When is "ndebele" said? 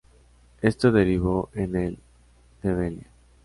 2.63-3.05